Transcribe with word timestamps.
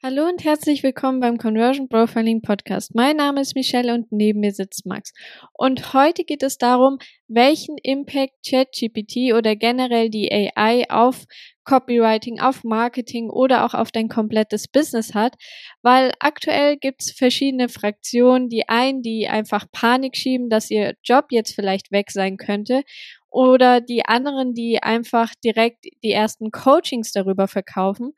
Hallo 0.00 0.28
und 0.28 0.44
herzlich 0.44 0.84
willkommen 0.84 1.18
beim 1.18 1.38
Conversion 1.38 1.88
Profiling 1.88 2.40
Podcast. 2.40 2.94
Mein 2.94 3.16
Name 3.16 3.40
ist 3.40 3.56
Michelle 3.56 3.92
und 3.92 4.12
neben 4.12 4.38
mir 4.38 4.52
sitzt 4.52 4.86
Max. 4.86 5.12
Und 5.54 5.92
heute 5.92 6.22
geht 6.22 6.44
es 6.44 6.56
darum, 6.56 6.98
welchen 7.26 7.78
Impact 7.82 8.34
ChatGPT 8.48 9.34
oder 9.34 9.56
generell 9.56 10.08
die 10.08 10.30
AI 10.30 10.88
auf 10.88 11.24
Copywriting, 11.64 12.38
auf 12.38 12.62
Marketing 12.62 13.28
oder 13.28 13.66
auch 13.66 13.74
auf 13.74 13.90
dein 13.90 14.08
komplettes 14.08 14.68
Business 14.68 15.14
hat, 15.14 15.34
weil 15.82 16.12
aktuell 16.20 16.76
gibt 16.76 17.02
es 17.02 17.10
verschiedene 17.10 17.68
Fraktionen, 17.68 18.48
die 18.48 18.68
einen, 18.68 19.02
die 19.02 19.26
einfach 19.26 19.66
Panik 19.72 20.16
schieben, 20.16 20.48
dass 20.48 20.70
ihr 20.70 20.94
Job 21.02 21.26
jetzt 21.30 21.56
vielleicht 21.56 21.90
weg 21.90 22.12
sein 22.12 22.36
könnte 22.36 22.84
oder 23.30 23.80
die 23.80 24.04
anderen, 24.04 24.54
die 24.54 24.82
einfach 24.82 25.32
direkt 25.44 25.84
die 26.02 26.12
ersten 26.12 26.50
Coachings 26.50 27.12
darüber 27.12 27.48
verkaufen. 27.48 28.12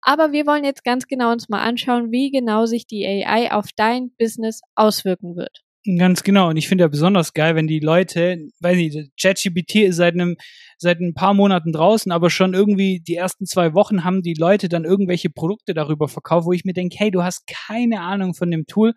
Aber 0.00 0.32
wir 0.32 0.46
wollen 0.46 0.64
jetzt 0.64 0.84
ganz 0.84 1.06
genau 1.06 1.32
uns 1.32 1.48
mal 1.48 1.62
anschauen, 1.62 2.10
wie 2.10 2.30
genau 2.30 2.66
sich 2.66 2.86
die 2.86 3.06
AI 3.06 3.52
auf 3.52 3.66
dein 3.76 4.10
Business 4.18 4.60
auswirken 4.74 5.36
wird. 5.36 5.62
Ganz 5.98 6.22
genau. 6.22 6.48
Und 6.48 6.56
ich 6.56 6.68
finde 6.68 6.84
ja 6.84 6.88
besonders 6.88 7.32
geil, 7.34 7.56
wenn 7.56 7.66
die 7.66 7.80
Leute, 7.80 8.48
weiß 8.60 8.76
nicht, 8.76 9.10
ChatGPT 9.20 9.76
ist 9.76 9.96
seit 9.96 10.14
einem, 10.14 10.36
seit 10.78 11.00
ein 11.00 11.12
paar 11.12 11.34
Monaten 11.34 11.72
draußen, 11.72 12.12
aber 12.12 12.30
schon 12.30 12.54
irgendwie 12.54 13.00
die 13.00 13.16
ersten 13.16 13.46
zwei 13.46 13.74
Wochen 13.74 14.04
haben 14.04 14.22
die 14.22 14.34
Leute 14.34 14.68
dann 14.68 14.84
irgendwelche 14.84 15.28
Produkte 15.28 15.74
darüber 15.74 16.06
verkauft, 16.06 16.46
wo 16.46 16.52
ich 16.52 16.64
mir 16.64 16.72
denke, 16.72 16.94
hey, 16.98 17.10
du 17.10 17.24
hast 17.24 17.48
keine 17.48 18.00
Ahnung 18.00 18.34
von 18.34 18.48
dem 18.52 18.66
Tool 18.66 18.94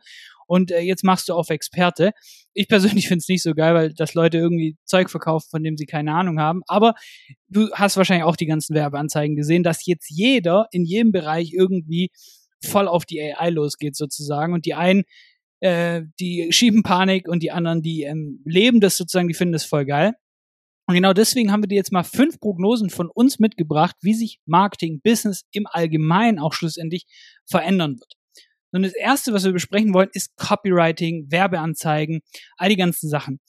und 0.48 0.72
äh, 0.72 0.80
jetzt 0.80 1.04
machst 1.04 1.30
du 1.30 1.34
auf 1.34 1.50
Experte. 1.50 2.12
Ich 2.54 2.68
persönlich 2.68 3.08
finde 3.08 3.20
es 3.20 3.28
nicht 3.28 3.44
so 3.44 3.54
geil, 3.54 3.74
weil 3.74 3.94
das 3.94 4.14
Leute 4.14 4.38
irgendwie 4.38 4.78
Zeug 4.86 5.10
verkaufen, 5.10 5.48
von 5.50 5.64
dem 5.64 5.78
sie 5.78 5.86
keine 5.86 6.14
Ahnung 6.14 6.40
haben. 6.40 6.62
Aber 6.68 6.94
du 7.48 7.70
hast 7.74 7.98
wahrscheinlich 7.98 8.26
auch 8.26 8.36
die 8.36 8.46
ganzen 8.46 8.76
Werbeanzeigen 8.76 9.36
gesehen, 9.36 9.64
dass 9.64 9.86
jetzt 9.86 10.10
jeder 10.10 10.68
in 10.72 10.86
jedem 10.86 11.12
Bereich 11.12 11.54
irgendwie 11.54 12.10
voll 12.64 12.88
auf 12.88 13.06
die 13.06 13.22
AI 13.22 13.50
losgeht 13.50 13.96
sozusagen 13.96 14.54
und 14.54 14.66
die 14.66 14.74
einen 14.74 15.04
äh, 15.62 16.04
die 16.20 16.52
schieben 16.52 16.84
Panik 16.84 17.28
und 17.28 17.42
die 17.42 17.52
anderen, 17.52 17.82
die 17.82 18.04
ähm, 18.04 18.42
leben 18.46 18.82
das 18.82 18.98
sozusagen, 18.98 19.28
die 19.28 19.34
finden 19.34 19.54
das 19.54 19.66
voll 19.66 19.86
geil. 19.86 20.14
Und 20.88 20.94
genau 20.94 21.14
deswegen 21.14 21.52
haben 21.52 21.64
wir 21.64 21.68
dir 21.68 21.76
jetzt 21.76 21.92
mal 21.92 22.04
fünf 22.04 22.40
Prognosen 22.40 22.90
von 22.92 23.10
uns 23.10 23.40
mitgebracht, 23.40 23.96
wie 24.02 24.14
sich 24.14 24.40
Marketing, 24.46 25.02
Business 25.02 25.44
im 25.52 25.66
Allgemeinen 25.66 26.38
auch 26.38 26.54
schlussendlich 26.54 27.06
verändern 27.48 27.98
wird. 28.00 28.14
Und 28.76 28.84
das 28.84 28.94
erste, 28.94 29.34
was 29.34 29.46
wir 29.46 29.54
besprechen 29.54 29.94
wollen, 29.94 30.10
ist 30.14 30.36
Copywriting, 30.38 31.32
Werbeanzeigen, 31.32 32.22
all 32.58 32.70
die 32.70 32.76
ganzen 32.76 33.10
Sachen. 33.10 33.40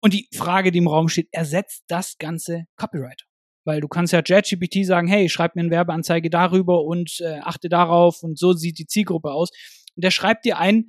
Und 0.00 0.12
die 0.12 0.28
Frage, 0.34 0.70
die 0.70 0.78
im 0.78 0.88
Raum 0.88 1.08
steht, 1.08 1.28
ersetzt 1.32 1.84
das 1.88 2.16
ganze 2.18 2.64
Copywriter? 2.76 3.24
Weil 3.64 3.80
du 3.80 3.88
kannst 3.88 4.12
ja 4.12 4.22
ChatGPT 4.22 4.86
sagen, 4.86 5.08
hey, 5.08 5.28
schreib 5.28 5.56
mir 5.56 5.62
eine 5.62 5.70
Werbeanzeige 5.70 6.30
darüber 6.30 6.84
und 6.84 7.20
äh, 7.20 7.40
achte 7.40 7.68
darauf 7.68 8.22
und 8.22 8.38
so 8.38 8.52
sieht 8.52 8.78
die 8.78 8.86
Zielgruppe 8.86 9.32
aus. 9.32 9.50
Und 9.96 10.04
der 10.04 10.10
schreibt 10.10 10.44
dir 10.44 10.58
einen 10.58 10.86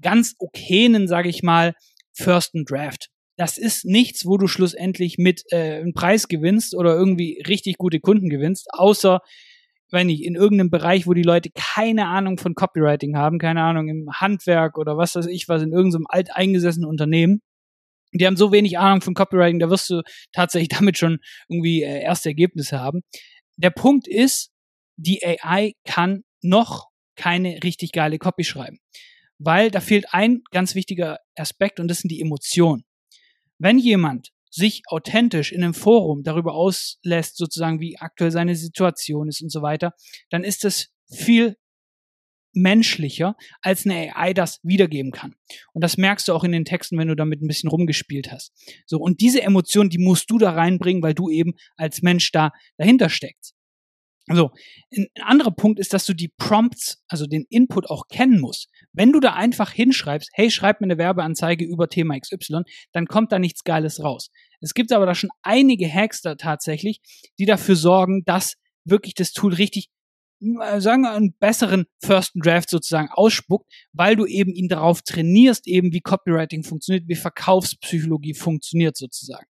ganz 0.00 0.34
okayen, 0.38 1.08
sage 1.08 1.28
ich 1.28 1.42
mal, 1.42 1.74
Firsten 2.12 2.64
Draft. 2.64 3.08
Das 3.36 3.58
ist 3.58 3.84
nichts, 3.84 4.26
wo 4.26 4.38
du 4.38 4.46
schlussendlich 4.46 5.18
mit 5.18 5.42
äh, 5.50 5.80
einen 5.80 5.92
Preis 5.92 6.28
gewinnst 6.28 6.76
oder 6.76 6.94
irgendwie 6.94 7.42
richtig 7.48 7.78
gute 7.78 7.98
Kunden 7.98 8.28
gewinnst, 8.28 8.68
außer 8.70 9.20
wenn 9.90 10.06
nicht, 10.08 10.24
in 10.24 10.34
irgendeinem 10.34 10.70
Bereich, 10.70 11.06
wo 11.06 11.14
die 11.14 11.22
Leute 11.22 11.50
keine 11.54 12.06
Ahnung 12.06 12.38
von 12.38 12.54
Copywriting 12.54 13.16
haben, 13.16 13.38
keine 13.38 13.62
Ahnung, 13.62 13.88
im 13.88 14.10
Handwerk 14.12 14.78
oder 14.78 14.96
was 14.96 15.14
weiß 15.14 15.26
ich 15.26 15.48
was, 15.48 15.62
in 15.62 15.72
irgendeinem 15.72 16.06
alteingesessenen 16.08 16.88
Unternehmen. 16.88 17.40
Die 18.12 18.26
haben 18.26 18.36
so 18.36 18.52
wenig 18.52 18.78
Ahnung 18.78 19.00
von 19.00 19.14
Copywriting, 19.14 19.58
da 19.58 19.70
wirst 19.70 19.90
du 19.90 20.02
tatsächlich 20.32 20.68
damit 20.78 20.98
schon 20.98 21.18
irgendwie 21.48 21.82
äh, 21.82 22.02
erste 22.02 22.30
Ergebnisse 22.30 22.80
haben. 22.80 23.02
Der 23.56 23.70
Punkt 23.70 24.08
ist, 24.08 24.50
die 24.96 25.20
AI 25.24 25.72
kann 25.84 26.22
noch 26.42 26.88
keine 27.16 27.62
richtig 27.62 27.92
geile 27.92 28.18
Copy 28.18 28.44
schreiben. 28.44 28.78
Weil 29.38 29.70
da 29.70 29.80
fehlt 29.80 30.06
ein 30.12 30.42
ganz 30.50 30.74
wichtiger 30.74 31.18
Aspekt 31.36 31.80
und 31.80 31.88
das 31.88 31.98
sind 31.98 32.10
die 32.10 32.20
Emotionen. 32.20 32.84
Wenn 33.58 33.78
jemand 33.78 34.30
sich 34.54 34.82
authentisch 34.86 35.52
in 35.52 35.64
einem 35.64 35.74
Forum 35.74 36.22
darüber 36.22 36.54
auslässt, 36.54 37.36
sozusagen, 37.36 37.80
wie 37.80 37.98
aktuell 37.98 38.30
seine 38.30 38.54
Situation 38.54 39.28
ist 39.28 39.42
und 39.42 39.50
so 39.50 39.62
weiter, 39.62 39.94
dann 40.30 40.44
ist 40.44 40.64
es 40.64 40.90
viel 41.10 41.56
menschlicher, 42.52 43.34
als 43.62 43.84
eine 43.84 44.16
AI 44.16 44.32
das 44.32 44.60
wiedergeben 44.62 45.10
kann. 45.10 45.34
Und 45.72 45.82
das 45.82 45.96
merkst 45.96 46.28
du 46.28 46.32
auch 46.32 46.44
in 46.44 46.52
den 46.52 46.64
Texten, 46.64 46.96
wenn 46.98 47.08
du 47.08 47.16
damit 47.16 47.42
ein 47.42 47.48
bisschen 47.48 47.68
rumgespielt 47.68 48.30
hast. 48.30 48.52
So, 48.86 48.98
und 48.98 49.20
diese 49.20 49.42
Emotion, 49.42 49.90
die 49.90 49.98
musst 49.98 50.30
du 50.30 50.38
da 50.38 50.50
reinbringen, 50.50 51.02
weil 51.02 51.14
du 51.14 51.28
eben 51.28 51.54
als 51.76 52.02
Mensch 52.02 52.30
da 52.30 52.52
dahinter 52.76 53.08
steckst. 53.08 53.54
So, 54.32 54.52
ein 54.96 55.06
anderer 55.20 55.50
Punkt 55.50 55.78
ist, 55.78 55.92
dass 55.92 56.06
du 56.06 56.14
die 56.14 56.32
Prompts, 56.38 57.02
also 57.08 57.26
den 57.26 57.44
Input 57.50 57.90
auch 57.90 58.08
kennen 58.08 58.40
musst. 58.40 58.70
Wenn 58.94 59.12
du 59.12 59.20
da 59.20 59.34
einfach 59.34 59.70
hinschreibst, 59.70 60.30
hey, 60.32 60.50
schreib 60.50 60.80
mir 60.80 60.86
eine 60.86 60.96
Werbeanzeige 60.96 61.66
über 61.66 61.90
Thema 61.90 62.18
XY, 62.18 62.62
dann 62.92 63.06
kommt 63.06 63.32
da 63.32 63.38
nichts 63.38 63.64
Geiles 63.64 64.02
raus. 64.02 64.30
Es 64.64 64.72
gibt 64.72 64.92
aber 64.92 65.04
da 65.04 65.14
schon 65.14 65.30
einige 65.42 65.92
Hacks 65.92 66.22
da 66.22 66.36
tatsächlich, 66.36 67.00
die 67.38 67.44
dafür 67.44 67.76
sorgen, 67.76 68.24
dass 68.24 68.54
wirklich 68.84 69.14
das 69.14 69.32
Tool 69.32 69.52
richtig, 69.52 69.90
äh, 70.40 70.80
sagen 70.80 71.02
wir, 71.02 71.12
einen 71.12 71.34
besseren 71.38 71.84
First 72.02 72.32
Draft 72.34 72.70
sozusagen 72.70 73.10
ausspuckt, 73.10 73.70
weil 73.92 74.16
du 74.16 74.24
eben 74.24 74.54
ihn 74.54 74.68
darauf 74.68 75.02
trainierst, 75.02 75.66
eben 75.66 75.92
wie 75.92 76.00
Copywriting 76.00 76.64
funktioniert, 76.64 77.08
wie 77.08 77.14
Verkaufspsychologie 77.14 78.34
funktioniert 78.34 78.96
sozusagen. 78.96 79.46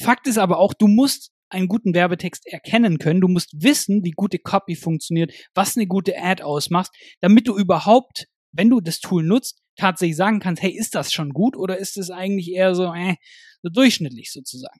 Fakt 0.00 0.28
ist 0.28 0.38
aber 0.38 0.58
auch, 0.58 0.72
du 0.72 0.86
musst 0.86 1.32
einen 1.50 1.66
guten 1.66 1.94
Werbetext 1.94 2.46
erkennen 2.46 2.98
können. 2.98 3.20
Du 3.20 3.28
musst 3.28 3.50
wissen, 3.60 4.04
wie 4.04 4.12
gute 4.12 4.38
Copy 4.38 4.76
funktioniert, 4.76 5.32
was 5.54 5.76
eine 5.76 5.86
gute 5.86 6.16
Ad 6.16 6.42
ausmacht, 6.42 6.90
damit 7.20 7.48
du 7.48 7.56
überhaupt, 7.56 8.26
wenn 8.52 8.70
du 8.70 8.80
das 8.80 9.00
Tool 9.00 9.24
nutzt, 9.24 9.60
tatsächlich 9.78 10.16
sagen 10.16 10.40
kannst, 10.40 10.62
hey, 10.62 10.70
ist 10.70 10.94
das 10.94 11.12
schon 11.12 11.30
gut 11.30 11.56
oder 11.56 11.78
ist 11.78 11.96
es 11.96 12.10
eigentlich 12.10 12.52
eher 12.52 12.74
so, 12.74 12.92
äh, 12.92 13.16
so 13.62 13.70
durchschnittlich 13.70 14.32
sozusagen. 14.32 14.78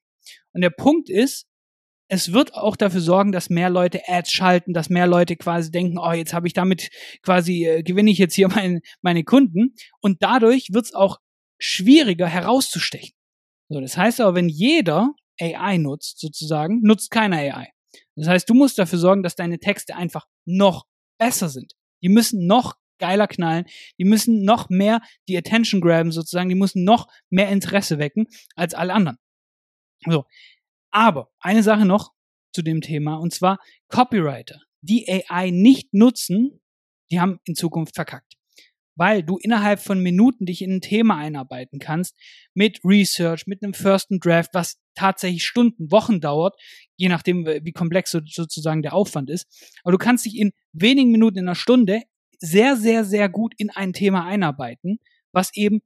Und 0.53 0.60
der 0.60 0.70
Punkt 0.70 1.09
ist, 1.09 1.47
es 2.10 2.32
wird 2.32 2.54
auch 2.54 2.76
dafür 2.76 3.00
sorgen, 3.00 3.32
dass 3.32 3.50
mehr 3.50 3.69
Leute 3.69 4.00
Ads 4.06 4.32
schalten, 4.32 4.72
dass 4.72 4.88
mehr 4.88 5.06
Leute 5.06 5.36
quasi 5.36 5.70
denken, 5.70 5.98
oh, 5.98 6.12
jetzt 6.12 6.32
habe 6.32 6.47
ich 6.47 6.54
damit 6.54 6.91
quasi, 7.22 7.66
äh, 7.66 7.82
gewinne 7.82 8.10
ich 8.10 8.19
jetzt 8.19 8.34
hier 8.34 8.48
mein, 8.48 8.81
meine 9.03 9.25
Kunden. 9.25 9.75
Und 10.00 10.22
dadurch 10.22 10.72
wird 10.72 10.86
es 10.86 10.94
auch 10.94 11.19
schwieriger 11.59 12.26
herauszustechen. 12.26 13.12
So, 13.69 13.80
das 13.80 13.97
heißt 13.97 14.20
aber, 14.20 14.34
wenn 14.34 14.48
jeder 14.48 15.12
AI 15.41 15.76
nutzt, 15.76 16.19
sozusagen, 16.19 16.80
nutzt 16.82 17.10
keine 17.10 17.36
AI. 17.36 17.69
Das 18.16 18.28
heißt, 18.28 18.48
du 18.48 18.54
musst 18.54 18.78
dafür 18.78 18.98
sorgen, 18.98 19.22
dass 19.22 19.34
deine 19.34 19.59
Texte 19.59 19.94
einfach 19.94 20.26
noch 20.47 20.86
besser 21.19 21.48
sind. 21.48 21.72
Die 22.03 22.09
müssen 22.09 22.47
noch 22.47 22.75
geiler 22.98 23.26
knallen, 23.26 23.66
die 23.98 24.04
müssen 24.04 24.44
noch 24.44 24.69
mehr 24.69 25.00
die 25.28 25.36
Attention 25.36 25.81
graben 25.81 26.12
sozusagen, 26.12 26.48
die 26.48 26.54
müssen 26.54 26.84
noch 26.84 27.09
mehr 27.31 27.48
Interesse 27.48 27.98
wecken 27.98 28.26
als 28.54 28.75
alle 28.75 28.94
anderen. 28.94 29.19
So. 30.06 30.25
Aber 30.91 31.31
eine 31.41 31.62
Sache 31.62 31.84
noch 31.84 32.12
zu 32.53 32.62
dem 32.62 32.81
Thema 32.81 33.16
und 33.16 33.32
zwar 33.32 33.59
Copywriter, 33.88 34.60
die 34.81 35.06
AI 35.09 35.50
nicht 35.50 35.92
nutzen, 35.92 36.60
die 37.10 37.20
haben 37.20 37.41
in 37.44 37.54
Zukunft 37.54 37.94
verkackt 37.94 38.38
weil 38.98 39.22
du 39.22 39.38
innerhalb 39.38 39.80
von 39.80 40.03
Minuten 40.03 40.44
dich 40.44 40.60
in 40.60 40.75
ein 40.75 40.80
Thema 40.80 41.16
einarbeiten 41.16 41.78
kannst 41.78 42.16
mit 42.53 42.80
Research, 42.84 43.47
mit 43.47 43.62
einem 43.62 43.72
First 43.72 44.09
Draft, 44.10 44.50
was 44.54 44.80
tatsächlich 44.97 45.44
Stunden, 45.44 45.92
Wochen 45.92 46.20
dauert, 46.20 46.56
je 46.97 47.09
nachdem, 47.09 47.47
wie 47.47 47.72
komplex 47.72 48.10
sozusagen 48.10 48.82
der 48.82 48.94
Aufwand 48.94 49.30
ist. 49.30 49.47
Aber 49.84 49.92
du 49.92 49.98
kannst 49.98 50.26
dich 50.26 50.36
in 50.36 50.53
wenigen 50.72 51.12
Minuten, 51.12 51.38
in 51.38 51.47
einer 51.47 51.54
Stunde 51.54 52.03
sehr, 52.38 52.76
sehr, 52.76 53.04
sehr 53.04 53.28
gut 53.28 53.54
in 53.59 53.71
ein 53.71 53.93
Thema 53.93 54.25
einarbeiten, 54.25 54.99
was 55.32 55.54
eben 55.54 55.81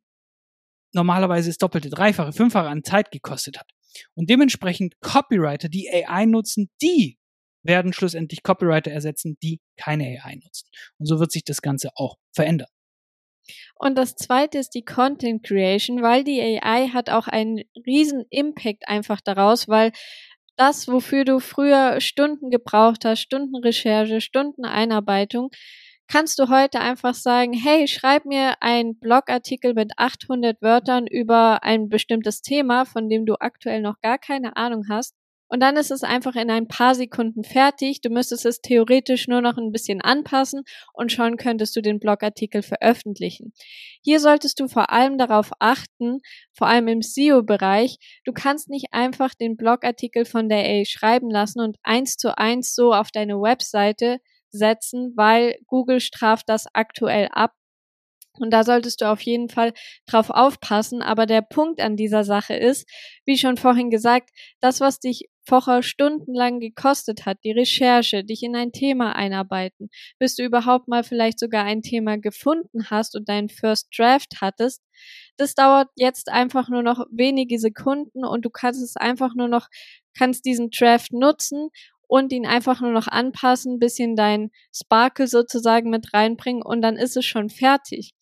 normalerweise 0.92 1.48
das 1.48 1.58
doppelte, 1.58 1.90
dreifache, 1.90 2.32
fünffache 2.32 2.68
an 2.68 2.84
Zeit 2.84 3.10
gekostet 3.10 3.58
hat. 3.58 3.70
Und 4.14 4.30
dementsprechend 4.30 4.94
Copywriter, 5.00 5.68
die 5.68 5.88
AI 5.90 6.26
nutzen, 6.26 6.70
die 6.80 7.18
werden 7.62 7.92
schlussendlich 7.92 8.42
Copywriter 8.42 8.90
ersetzen, 8.90 9.36
die 9.42 9.60
keine 9.76 10.04
AI 10.04 10.36
nutzen. 10.36 10.68
Und 10.98 11.06
so 11.06 11.20
wird 11.20 11.32
sich 11.32 11.44
das 11.44 11.62
Ganze 11.62 11.90
auch 11.94 12.16
verändern. 12.34 12.68
Und 13.76 13.96
das 13.96 14.14
zweite 14.14 14.58
ist 14.58 14.70
die 14.70 14.84
Content 14.84 15.44
Creation, 15.44 16.02
weil 16.02 16.24
die 16.24 16.40
AI 16.40 16.88
hat 16.88 17.10
auch 17.10 17.26
einen 17.26 17.62
riesen 17.86 18.24
Impact 18.30 18.88
einfach 18.88 19.20
daraus, 19.20 19.68
weil 19.68 19.92
das, 20.56 20.86
wofür 20.86 21.24
du 21.24 21.40
früher 21.40 22.00
Stunden 22.00 22.50
gebraucht 22.50 23.04
hast, 23.04 23.20
Stunden 23.20 23.56
Recherche, 23.56 24.20
Stunden 24.20 24.64
Einarbeitung, 24.64 25.50
kannst 26.08 26.38
du 26.38 26.48
heute 26.48 26.80
einfach 26.80 27.14
sagen, 27.14 27.52
hey, 27.52 27.88
schreib 27.88 28.24
mir 28.24 28.54
einen 28.60 28.98
Blogartikel 28.98 29.74
mit 29.74 29.92
800 29.96 30.60
Wörtern 30.60 31.06
über 31.06 31.62
ein 31.62 31.88
bestimmtes 31.88 32.42
Thema, 32.42 32.84
von 32.84 33.08
dem 33.08 33.26
du 33.26 33.34
aktuell 33.40 33.80
noch 33.80 34.00
gar 34.00 34.18
keine 34.18 34.56
Ahnung 34.56 34.84
hast. 34.88 35.14
Und 35.52 35.60
dann 35.60 35.76
ist 35.76 35.90
es 35.90 36.02
einfach 36.02 36.34
in 36.34 36.50
ein 36.50 36.66
paar 36.66 36.94
Sekunden 36.94 37.44
fertig. 37.44 38.00
Du 38.00 38.08
müsstest 38.08 38.46
es 38.46 38.62
theoretisch 38.62 39.28
nur 39.28 39.42
noch 39.42 39.58
ein 39.58 39.70
bisschen 39.70 40.00
anpassen 40.00 40.62
und 40.94 41.12
schon 41.12 41.36
könntest 41.36 41.76
du 41.76 41.82
den 41.82 42.00
Blogartikel 42.00 42.62
veröffentlichen. 42.62 43.52
Hier 44.00 44.18
solltest 44.18 44.60
du 44.60 44.68
vor 44.68 44.88
allem 44.88 45.18
darauf 45.18 45.50
achten, 45.58 46.20
vor 46.54 46.68
allem 46.68 46.88
im 46.88 47.02
SEO-Bereich, 47.02 47.98
du 48.24 48.32
kannst 48.32 48.70
nicht 48.70 48.86
einfach 48.92 49.34
den 49.34 49.58
Blogartikel 49.58 50.24
von 50.24 50.48
der 50.48 50.60
AI 50.60 50.84
schreiben 50.86 51.28
lassen 51.28 51.60
und 51.60 51.76
eins 51.82 52.16
zu 52.16 52.38
eins 52.38 52.74
so 52.74 52.94
auf 52.94 53.10
deine 53.10 53.34
Webseite 53.34 54.20
setzen, 54.52 55.12
weil 55.16 55.56
Google 55.66 56.00
straft 56.00 56.48
das 56.48 56.66
aktuell 56.72 57.28
ab. 57.32 57.52
Und 58.38 58.50
da 58.50 58.64
solltest 58.64 59.02
du 59.02 59.10
auf 59.10 59.20
jeden 59.20 59.50
Fall 59.50 59.74
drauf 60.06 60.30
aufpassen. 60.30 61.02
Aber 61.02 61.26
der 61.26 61.42
Punkt 61.42 61.80
an 61.80 61.96
dieser 61.96 62.24
Sache 62.24 62.54
ist, 62.54 62.88
wie 63.26 63.36
schon 63.36 63.58
vorhin 63.58 63.90
gesagt, 63.90 64.30
das, 64.60 64.80
was 64.80 65.00
dich 65.00 65.28
vorher 65.46 65.82
stundenlang 65.82 66.60
gekostet 66.60 67.26
hat, 67.26 67.38
die 67.44 67.52
Recherche, 67.52 68.24
dich 68.24 68.42
in 68.42 68.56
ein 68.56 68.72
Thema 68.72 69.16
einarbeiten, 69.16 69.90
bis 70.18 70.36
du 70.36 70.44
überhaupt 70.44 70.88
mal 70.88 71.02
vielleicht 71.04 71.38
sogar 71.38 71.64
ein 71.64 71.82
Thema 71.82 72.16
gefunden 72.16 72.90
hast 72.90 73.16
und 73.16 73.28
deinen 73.28 73.48
First 73.48 73.88
Draft 73.96 74.40
hattest, 74.40 74.82
das 75.36 75.54
dauert 75.54 75.88
jetzt 75.96 76.28
einfach 76.28 76.68
nur 76.68 76.82
noch 76.82 77.06
wenige 77.10 77.58
Sekunden 77.58 78.24
und 78.24 78.44
du 78.44 78.50
kannst 78.50 78.82
es 78.82 78.96
einfach 78.96 79.34
nur 79.34 79.48
noch, 79.48 79.68
kannst 80.16 80.44
diesen 80.44 80.70
Draft 80.70 81.12
nutzen 81.12 81.70
und 82.12 82.30
ihn 82.30 82.44
einfach 82.44 82.82
nur 82.82 82.90
noch 82.90 83.08
anpassen, 83.08 83.78
bisschen 83.78 84.16
dein 84.16 84.50
Sparkle 84.70 85.26
sozusagen 85.26 85.88
mit 85.88 86.12
reinbringen 86.12 86.62
und 86.62 86.82
dann 86.82 86.96
ist 86.96 87.16
es 87.16 87.24
schon 87.24 87.48
fertig. 87.48 88.12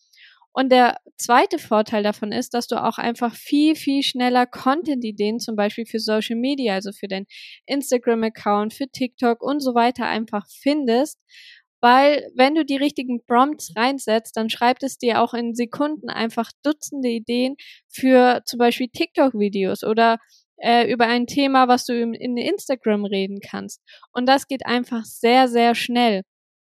Und 0.53 0.71
der 0.71 0.95
zweite 1.17 1.59
Vorteil 1.59 2.01
davon 2.01 2.31
ist, 2.31 2.53
dass 2.53 2.67
du 2.67 2.81
auch 2.81 2.97
einfach 2.97 3.35
viel, 3.35 3.75
viel 3.75 4.01
schneller 4.01 4.45
Content-Ideen 4.45 5.39
zum 5.39 5.57
Beispiel 5.57 5.85
für 5.85 5.99
Social 5.99 6.37
Media, 6.37 6.75
also 6.75 6.93
für 6.93 7.09
deinen 7.09 7.25
Instagram-Account, 7.65 8.73
für 8.73 8.87
TikTok 8.87 9.43
und 9.43 9.59
so 9.59 9.75
weiter 9.75 10.05
einfach 10.05 10.45
findest. 10.49 11.19
Weil 11.81 12.31
wenn 12.33 12.55
du 12.55 12.63
die 12.63 12.77
richtigen 12.77 13.25
Prompts 13.25 13.73
reinsetzt, 13.75 14.37
dann 14.37 14.49
schreibt 14.49 14.83
es 14.83 14.99
dir 14.99 15.21
auch 15.21 15.33
in 15.33 15.53
Sekunden 15.53 16.09
einfach 16.09 16.49
Dutzende 16.63 17.09
Ideen 17.09 17.57
für 17.89 18.41
zum 18.45 18.57
Beispiel 18.57 18.87
TikTok-Videos 18.87 19.83
oder 19.83 20.17
äh, 20.61 20.91
über 20.91 21.07
ein 21.07 21.27
Thema, 21.27 21.67
was 21.67 21.85
du 21.85 21.99
in, 21.99 22.13
in 22.13 22.37
Instagram 22.37 23.05
reden 23.05 23.39
kannst. 23.39 23.81
Und 24.13 24.27
das 24.27 24.47
geht 24.47 24.65
einfach 24.65 25.03
sehr, 25.05 25.47
sehr 25.47 25.75
schnell. 25.75 26.23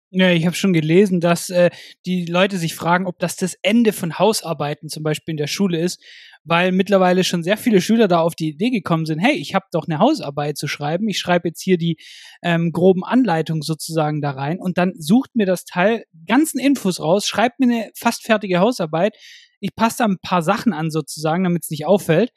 Ja, 0.09 0.29
ich 0.31 0.45
habe 0.45 0.55
schon 0.55 0.71
gelesen, 0.71 1.19
dass 1.19 1.49
äh, 1.49 1.69
die 2.05 2.25
Leute 2.25 2.57
sich 2.57 2.75
fragen, 2.75 3.07
ob 3.07 3.19
das 3.19 3.35
das 3.35 3.55
Ende 3.61 3.91
von 3.91 4.17
Hausarbeiten 4.17 4.87
zum 4.87 5.03
Beispiel 5.03 5.33
in 5.33 5.37
der 5.37 5.47
Schule 5.47 5.81
ist, 5.81 6.01
weil 6.45 6.71
mittlerweile 6.71 7.25
schon 7.25 7.43
sehr 7.43 7.57
viele 7.57 7.81
Schüler 7.81 8.07
da 8.07 8.21
auf 8.21 8.33
die 8.33 8.47
Idee 8.47 8.69
gekommen 8.69 9.05
sind, 9.05 9.19
hey, 9.19 9.35
ich 9.35 9.53
habe 9.53 9.65
doch 9.73 9.85
eine 9.85 9.99
Hausarbeit 9.99 10.57
zu 10.57 10.69
schreiben, 10.69 11.09
ich 11.09 11.19
schreibe 11.19 11.49
jetzt 11.49 11.61
hier 11.61 11.77
die 11.77 11.97
ähm, 12.41 12.71
groben 12.71 13.03
Anleitungen 13.03 13.63
sozusagen 13.63 14.21
da 14.21 14.31
rein 14.31 14.59
und 14.59 14.77
dann 14.77 14.93
sucht 14.97 15.35
mir 15.35 15.45
das 15.45 15.65
Teil 15.65 16.05
ganzen 16.25 16.59
Infos 16.59 17.01
raus, 17.01 17.27
schreibt 17.27 17.59
mir 17.59 17.65
eine 17.65 17.91
fast 17.93 18.23
fertige 18.23 18.59
Hausarbeit, 18.59 19.17
ich 19.59 19.75
passe 19.75 19.97
da 19.99 20.05
ein 20.05 20.19
paar 20.21 20.41
Sachen 20.41 20.71
an 20.71 20.89
sozusagen, 20.89 21.43
damit 21.43 21.63
es 21.63 21.69
nicht 21.69 21.85
auffällt 21.85 22.31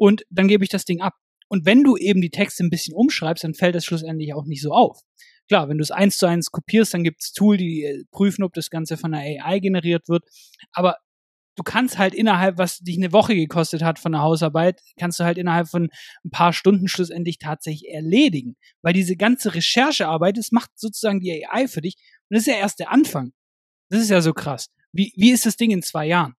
und 0.00 0.24
dann 0.30 0.48
gebe 0.48 0.64
ich 0.64 0.70
das 0.70 0.86
Ding 0.86 1.02
ab. 1.02 1.14
Und 1.48 1.66
wenn 1.66 1.84
du 1.84 1.98
eben 1.98 2.22
die 2.22 2.30
Texte 2.30 2.64
ein 2.64 2.70
bisschen 2.70 2.94
umschreibst, 2.94 3.44
dann 3.44 3.52
fällt 3.52 3.74
das 3.74 3.84
schlussendlich 3.84 4.32
auch 4.32 4.46
nicht 4.46 4.62
so 4.62 4.72
auf. 4.72 5.02
Klar, 5.46 5.68
wenn 5.68 5.76
du 5.76 5.82
es 5.82 5.90
eins 5.90 6.16
zu 6.16 6.24
eins 6.24 6.50
kopierst, 6.50 6.94
dann 6.94 7.04
gibt 7.04 7.20
es 7.20 7.32
Tool, 7.32 7.58
die 7.58 7.84
äh, 7.84 8.04
prüfen, 8.10 8.42
ob 8.42 8.54
das 8.54 8.70
Ganze 8.70 8.96
von 8.96 9.12
der 9.12 9.20
AI 9.20 9.58
generiert 9.58 10.08
wird. 10.08 10.24
Aber 10.72 10.96
du 11.54 11.62
kannst 11.62 11.98
halt 11.98 12.14
innerhalb, 12.14 12.56
was 12.56 12.78
dich 12.78 12.96
eine 12.96 13.12
Woche 13.12 13.34
gekostet 13.34 13.82
hat 13.82 13.98
von 13.98 14.12
der 14.12 14.22
Hausarbeit, 14.22 14.80
kannst 14.98 15.20
du 15.20 15.24
halt 15.24 15.36
innerhalb 15.36 15.68
von 15.68 15.90
ein 16.24 16.30
paar 16.30 16.54
Stunden 16.54 16.88
schlussendlich 16.88 17.38
tatsächlich 17.38 17.92
erledigen. 17.92 18.56
Weil 18.80 18.94
diese 18.94 19.16
ganze 19.16 19.54
Recherchearbeit, 19.54 20.38
das 20.38 20.50
macht 20.50 20.70
sozusagen 20.76 21.20
die 21.20 21.46
AI 21.46 21.68
für 21.68 21.82
dich. 21.82 21.96
Und 22.30 22.36
das 22.36 22.42
ist 22.42 22.46
ja 22.46 22.54
erst 22.54 22.78
der 22.78 22.90
Anfang. 22.90 23.32
Das 23.90 24.00
ist 24.00 24.08
ja 24.08 24.22
so 24.22 24.32
krass. 24.32 24.70
Wie, 24.92 25.12
wie 25.16 25.30
ist 25.30 25.44
das 25.44 25.58
Ding 25.58 25.70
in 25.72 25.82
zwei 25.82 26.06
Jahren? 26.06 26.36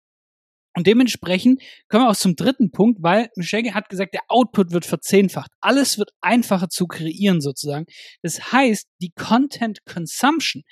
Und 0.77 0.87
dementsprechend 0.87 1.61
kommen 1.89 2.05
wir 2.05 2.11
auch 2.11 2.17
zum 2.17 2.37
dritten 2.37 2.71
Punkt, 2.71 3.03
weil 3.03 3.29
Michelle 3.35 3.75
hat 3.75 3.89
gesagt, 3.89 4.15
der 4.15 4.23
Output 4.29 4.71
wird 4.71 4.87
verzehnfacht. 4.87 5.51
Alles 5.61 5.99
wird 5.99 6.11
einfacher 6.21 6.69
zu 6.69 6.87
kreieren 6.87 7.41
sozusagen. 7.41 7.87
Das 8.23 8.53
heißt, 8.53 8.87
die 9.03 9.11
Content 9.11 9.85
Consumption, 9.85 10.63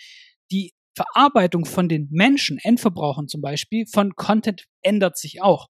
die 0.52 0.72
Verarbeitung 0.94 1.64
von 1.64 1.88
den 1.88 2.08
Menschen, 2.10 2.58
Endverbrauchern 2.62 3.28
zum 3.28 3.40
Beispiel, 3.40 3.86
von 3.86 4.14
Content 4.14 4.64
ändert 4.82 5.16
sich 5.16 5.42
auch. 5.42 5.66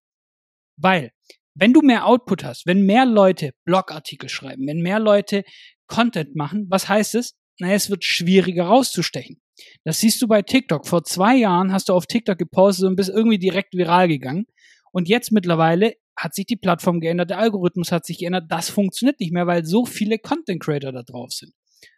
Weil, 0.77 1.11
wenn 1.53 1.73
du 1.73 1.81
mehr 1.81 2.05
Output 2.05 2.43
hast, 2.43 2.65
wenn 2.65 2.85
mehr 2.85 3.05
Leute 3.05 3.51
Blogartikel 3.65 4.29
schreiben, 4.29 4.67
wenn 4.67 4.81
mehr 4.81 4.99
Leute 4.99 5.43
Content 5.87 6.35
machen, 6.35 6.67
was 6.69 6.89
heißt 6.89 7.15
es? 7.15 7.33
naja, 7.59 7.75
es 7.75 7.89
wird 7.89 8.03
schwieriger 8.03 8.65
rauszustechen. 8.65 9.41
Das 9.83 9.99
siehst 9.99 10.21
du 10.21 10.27
bei 10.27 10.41
TikTok. 10.41 10.87
Vor 10.87 11.03
zwei 11.03 11.35
Jahren 11.35 11.71
hast 11.71 11.89
du 11.89 11.93
auf 11.93 12.05
TikTok 12.05 12.37
gepostet 12.37 12.85
und 12.85 12.95
bist 12.95 13.09
irgendwie 13.09 13.39
direkt 13.39 13.73
viral 13.73 14.07
gegangen. 14.07 14.45
Und 14.91 15.07
jetzt 15.07 15.31
mittlerweile 15.31 15.95
hat 16.17 16.33
sich 16.33 16.45
die 16.45 16.55
Plattform 16.55 16.99
geändert, 16.99 17.29
der 17.29 17.37
Algorithmus 17.37 17.91
hat 17.91 18.05
sich 18.05 18.17
geändert. 18.19 18.45
Das 18.49 18.69
funktioniert 18.69 19.19
nicht 19.19 19.31
mehr, 19.31 19.45
weil 19.45 19.65
so 19.65 19.85
viele 19.85 20.17
Content 20.17 20.61
Creator 20.61 20.91
da 20.91 21.03
drauf 21.03 21.31
sind. 21.31 21.53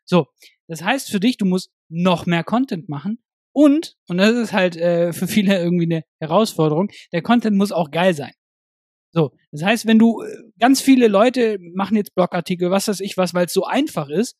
So, 0.06 0.28
das 0.68 0.84
heißt 0.84 1.10
für 1.10 1.20
dich, 1.20 1.38
du 1.38 1.46
musst 1.46 1.72
noch 1.90 2.26
mehr 2.26 2.44
Content 2.44 2.90
machen 2.90 3.20
und, 3.54 3.96
und 4.08 4.18
das 4.18 4.32
ist 4.36 4.54
halt 4.54 4.76
äh, 4.76 5.14
für 5.14 5.28
viele 5.28 5.58
irgendwie 5.58 5.86
eine 5.86 6.04
Herausforderung, 6.20 6.90
der 7.14 7.22
Content 7.22 7.58
muss 7.58 7.72
auch 7.72 7.92
geil 7.92 8.14
sein. 8.14 8.34
So, 9.12 9.32
das 9.52 9.64
heißt, 9.64 9.88
wenn 9.88 10.00
du 10.00 10.22
äh, 10.22 10.28
ganz 10.60 10.82
viele 10.82 11.08
Leute 11.08 11.58
machen 11.74 11.98
jetzt 11.98 12.14
Blogartikel, 12.14 12.70
was 12.70 12.88
weiß 12.88 13.00
ich 13.00 13.18
was, 13.18 13.34
weil 13.34 13.46
es 13.46 13.54
so 13.54 13.66
einfach 13.66 14.10
ist, 14.10 14.38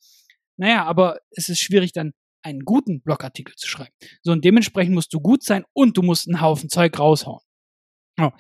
naja, 0.58 0.86
aber 0.86 1.20
es 1.32 1.50
ist 1.50 1.60
schwierig 1.60 1.94
dann 1.94 2.14
einen 2.42 2.62
guten 2.62 3.02
Blogartikel 3.02 3.56
zu 3.56 3.68
schreiben. 3.68 3.94
So, 4.22 4.32
und 4.32 4.46
dementsprechend 4.46 4.96
musst 4.96 5.14
du 5.14 5.20
gut 5.20 5.44
sein 5.44 5.66
und 5.74 5.98
du 5.98 6.02
musst 6.02 6.28
einen 6.28 6.42
Haufen 6.42 6.70
Zeug 6.70 6.98
raushauen. 6.98 7.42
Oh. 8.20 8.32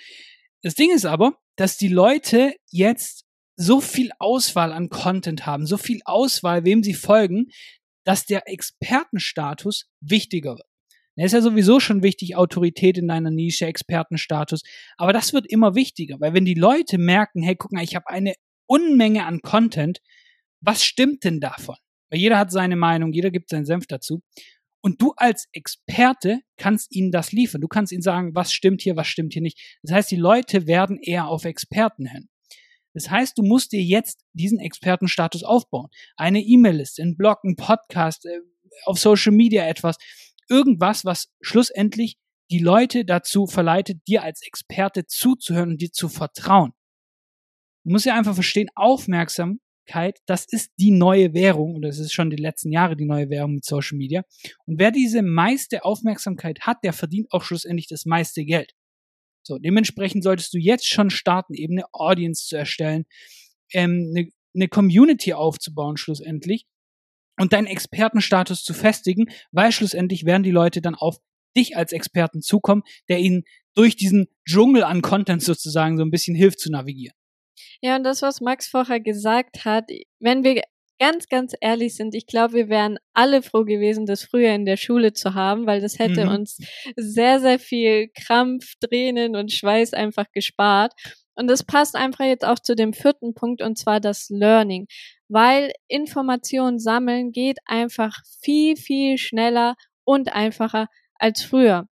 Das 0.62 0.76
Ding 0.76 0.92
ist 0.92 1.06
aber, 1.06 1.38
dass 1.56 1.78
die 1.78 1.88
Leute 1.88 2.54
jetzt 2.70 3.26
so 3.56 3.82
viel 3.82 4.12
Auswahl 4.20 4.72
an 4.72 4.90
Content 4.90 5.46
haben, 5.46 5.66
so 5.66 5.78
viel 5.78 6.00
Auswahl, 6.06 6.64
wem 6.64 6.84
sie 6.84 6.94
folgen, 6.94 7.48
dass 8.06 8.26
der 8.26 8.48
Expertenstatus 8.48 9.90
wichtiger 10.02 10.52
wird. 10.58 10.68
Er 11.16 11.26
ist 11.26 11.34
ja 11.34 11.42
sowieso 11.42 11.82
schon 11.82 12.02
wichtig, 12.02 12.38
Autorität 12.38 12.98
in 12.98 13.10
deiner 13.10 13.30
Nische, 13.30 13.66
Expertenstatus. 13.66 14.62
Aber 14.96 15.12
das 15.12 15.34
wird 15.34 15.52
immer 15.52 15.76
wichtiger, 15.76 16.16
weil 16.22 16.34
wenn 16.34 16.46
die 16.46 16.54
Leute 16.54 16.98
merken, 16.98 17.44
hey, 17.44 17.58
guck 17.58 17.74
mal, 17.74 17.84
ich 17.84 17.96
habe 17.96 18.08
eine 18.08 18.36
Unmenge 18.68 19.26
an 19.26 19.42
Content, 19.42 20.00
was 20.62 20.84
stimmt 20.86 21.26
denn 21.26 21.42
davon? 21.42 21.76
Weil 22.10 22.20
jeder 22.20 22.38
hat 22.38 22.52
seine 22.52 22.76
Meinung, 22.76 23.14
jeder 23.14 23.32
gibt 23.32 23.50
seinen 23.50 23.66
Senf 23.66 23.88
dazu. 23.88 24.22
Und 24.82 25.02
du 25.02 25.14
als 25.18 25.48
Experte 25.52 26.40
kannst 26.58 26.96
ihnen 26.96 27.12
das 27.12 27.32
liefern. 27.32 27.62
Du 27.62 27.68
kannst 27.68 27.92
ihnen 27.92 28.02
sagen, 28.02 28.34
was 28.34 28.54
stimmt 28.54 28.82
hier, 28.82 28.96
was 28.96 29.08
stimmt 29.08 29.34
hier 29.34 29.42
nicht. 29.42 29.78
Das 29.84 29.94
heißt, 29.94 30.12
die 30.12 30.16
Leute 30.16 30.68
werden 30.68 30.98
eher 31.02 31.28
auf 31.28 31.46
Experten 31.46 32.06
hin. 32.06 32.30
Das 32.94 33.10
heißt, 33.10 33.38
du 33.38 33.44
musst 33.44 33.72
dir 33.72 33.84
jetzt 33.84 34.24
diesen 34.34 34.60
Expertenstatus 34.60 35.44
aufbauen. 35.44 35.90
Eine 36.16 36.42
E-Mail-Liste, 36.42 37.04
ein 37.04 37.18
Blog, 37.18 37.40
ein 37.44 37.56
Podcast, 37.56 38.26
äh, 38.26 38.40
auf 38.86 39.00
Social 39.00 39.34
Media 39.34 39.68
etwas. 39.68 39.98
Irgendwas, 40.48 41.06
was 41.06 41.28
schlussendlich 41.42 42.18
die 42.50 42.60
Leute 42.60 43.06
dazu 43.06 43.46
verleitet, 43.46 44.02
dir 44.08 44.24
als 44.24 44.42
Experte 44.42 45.06
zuzuhören 45.06 45.72
und 45.72 45.82
dir 45.82 45.92
zu 45.92 46.10
vertrauen. 46.10 46.72
Du 47.84 47.92
musst 47.92 48.06
ja 48.06 48.18
einfach 48.18 48.34
verstehen, 48.34 48.70
aufmerksam 48.76 49.60
Aufmerksamkeit, 49.90 50.20
das 50.26 50.46
ist 50.46 50.72
die 50.80 50.92
neue 50.92 51.34
Währung 51.34 51.76
und 51.76 51.82
das 51.82 52.00
ist 52.00 52.14
schon 52.14 52.30
die 52.30 52.38
letzten 52.38 52.72
Jahre 52.72 52.96
die 52.96 53.06
neue 53.06 53.30
Währung 53.30 53.56
mit 53.56 53.66
Social 53.66 53.98
Media. 53.98 54.24
Und 54.66 54.80
wer 54.80 54.92
diese 54.92 55.22
meiste 55.22 55.84
Aufmerksamkeit 55.84 56.62
hat, 56.62 56.78
der 56.84 56.94
verdient 56.94 57.32
auch 57.32 57.44
schlussendlich 57.44 57.88
das 57.88 58.06
meiste 58.06 58.46
Geld. 58.46 58.74
So, 59.44 59.58
dementsprechend 59.58 60.24
solltest 60.24 60.54
du 60.54 60.58
jetzt 60.58 60.88
schon 60.88 61.10
starten, 61.10 61.54
eben 61.54 61.78
eine 61.78 61.86
Audience 61.94 62.46
zu 62.48 62.56
erstellen, 62.56 63.06
ähm, 63.74 64.14
eine, 64.16 64.30
eine 64.54 64.68
Community 64.68 65.34
aufzubauen 65.34 65.98
schlussendlich 65.98 66.66
und 67.40 67.54
deinen 67.54 67.68
Expertenstatus 67.68 68.64
zu 68.64 68.74
festigen, 68.74 69.26
weil 69.52 69.72
schlussendlich 69.72 70.26
werden 70.26 70.44
die 70.44 70.52
Leute 70.52 70.82
dann 70.82 70.96
auf 70.96 71.18
dich 71.58 71.78
als 71.78 71.94
Experten 71.94 72.42
zukommen, 72.42 72.84
der 73.08 73.20
ihnen 73.20 73.44
durch 73.76 73.96
diesen 73.96 74.28
Dschungel 74.48 74.84
an 74.84 75.02
Content 75.02 75.42
sozusagen 75.42 75.98
so 75.98 76.04
ein 76.04 76.12
bisschen 76.12 76.36
hilft 76.36 76.60
zu 76.60 76.70
navigieren. 76.70 77.19
Ja, 77.82 77.96
und 77.96 78.04
das, 78.04 78.22
was 78.22 78.42
Max 78.42 78.68
vorher 78.68 79.00
gesagt 79.00 79.66
hat, 79.66 79.86
wenn 80.20 80.44
wir 80.44 80.62
ganz, 81.00 81.30
ganz 81.30 81.54
ehrlich 81.62 81.96
sind, 81.96 82.14
ich 82.14 82.28
glaube, 82.28 82.54
wir 82.54 82.70
wären 82.70 82.98
alle 83.14 83.42
froh 83.42 83.64
gewesen, 83.64 84.06
das 84.06 84.24
früher 84.24 84.54
in 84.54 84.66
der 84.66 84.78
Schule 84.78 85.14
zu 85.14 85.34
haben, 85.34 85.66
weil 85.66 85.80
das 85.82 85.98
hätte 85.98 86.26
mhm. 86.26 86.32
uns 86.32 86.58
sehr, 86.98 87.40
sehr 87.40 87.58
viel 87.58 88.10
Krampf, 88.10 88.74
Tränen 88.82 89.36
und 89.36 89.52
Schweiß 89.52 89.94
einfach 89.94 90.26
gespart. 90.34 90.94
Und 91.36 91.48
das 91.48 91.64
passt 91.64 91.96
einfach 91.96 92.26
jetzt 92.26 92.46
auch 92.46 92.60
zu 92.60 92.76
dem 92.76 92.92
vierten 92.92 93.34
Punkt, 93.34 93.62
und 93.62 93.78
zwar 93.78 94.02
das 94.02 94.28
Learning. 94.30 94.88
Weil 95.30 95.72
Informationen 95.88 96.80
sammeln 96.80 97.32
geht 97.32 97.60
einfach 97.66 98.18
viel, 98.42 98.76
viel 98.76 99.18
schneller 99.18 99.76
und 100.04 100.34
einfacher 100.34 100.88
als 101.16 101.42
früher. 101.42 101.88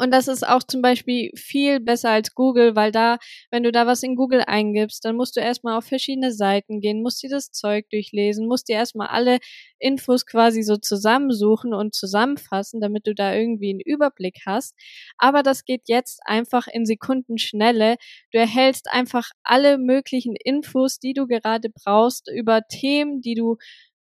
Und 0.00 0.12
das 0.12 0.28
ist 0.28 0.48
auch 0.48 0.62
zum 0.62 0.80
Beispiel 0.80 1.30
viel 1.36 1.78
besser 1.78 2.08
als 2.08 2.34
Google, 2.34 2.74
weil 2.74 2.90
da, 2.90 3.18
wenn 3.50 3.62
du 3.62 3.70
da 3.70 3.86
was 3.86 4.02
in 4.02 4.16
Google 4.16 4.42
eingibst, 4.46 5.04
dann 5.04 5.14
musst 5.14 5.36
du 5.36 5.40
erstmal 5.40 5.76
auf 5.76 5.84
verschiedene 5.84 6.32
Seiten 6.32 6.80
gehen, 6.80 7.02
musst 7.02 7.22
dir 7.22 7.28
das 7.28 7.50
Zeug 7.52 7.84
durchlesen, 7.90 8.48
musst 8.48 8.70
dir 8.70 8.76
erstmal 8.76 9.08
alle 9.08 9.40
Infos 9.78 10.24
quasi 10.24 10.62
so 10.62 10.78
zusammensuchen 10.78 11.74
und 11.74 11.94
zusammenfassen, 11.94 12.80
damit 12.80 13.06
du 13.06 13.14
da 13.14 13.34
irgendwie 13.34 13.68
einen 13.72 13.80
Überblick 13.80 14.38
hast. 14.46 14.74
Aber 15.18 15.42
das 15.42 15.66
geht 15.66 15.82
jetzt 15.88 16.20
einfach 16.24 16.66
in 16.66 16.86
Sekundenschnelle. 16.86 17.96
Du 18.32 18.38
erhältst 18.38 18.90
einfach 18.90 19.28
alle 19.42 19.76
möglichen 19.76 20.34
Infos, 20.34 20.98
die 20.98 21.12
du 21.12 21.26
gerade 21.26 21.68
brauchst 21.68 22.30
über 22.30 22.62
Themen, 22.66 23.20
die 23.20 23.34
du 23.34 23.58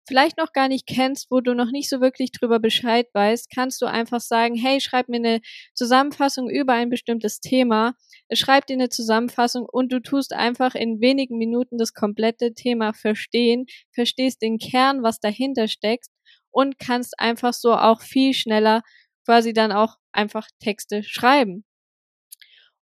vielleicht 0.08 0.38
noch 0.38 0.54
gar 0.54 0.68
nicht 0.68 0.88
kennst, 0.88 1.30
wo 1.30 1.42
du 1.42 1.54
noch 1.54 1.72
nicht 1.72 1.90
so 1.90 2.02
wirklich 2.02 2.32
drüber 2.32 2.60
Bescheid 2.60 3.08
weißt, 3.14 3.50
kannst 3.54 3.82
du 3.82 3.86
einfach 3.86 4.22
sagen, 4.22 4.56
hey, 4.56 4.80
schreib 4.80 5.10
mir 5.10 5.18
eine 5.18 5.42
Zusammenfassung 5.74 6.50
über 6.50 6.74
ein 6.74 6.90
bestimmtes 6.90 7.40
Thema, 7.40 7.94
schreib 8.34 8.66
dir 8.68 8.74
eine 8.74 8.90
Zusammenfassung 8.90 9.66
und 9.70 9.92
du 9.92 10.02
tust 10.02 10.34
einfach 10.34 10.76
in 10.76 11.02
wenigen 11.02 11.38
Minuten 11.38 11.78
das 11.78 11.94
komplette 11.94 12.54
Thema 12.54 12.94
verstehen, 12.94 13.66
verstehst 13.94 14.42
den 14.42 14.58
Kern, 14.58 15.04
was 15.04 15.20
dahinter 15.20 15.68
steckt 15.68 16.08
und 16.52 16.80
kannst 16.80 17.20
einfach 17.20 17.54
so 17.54 17.74
auch 17.74 18.02
viel 18.02 18.34
schneller 18.34 18.82
quasi 19.26 19.54
dann 19.54 19.72
auch 19.72 19.98
einfach 20.14 20.48
Texte 20.60 21.04
schreiben. 21.04 21.66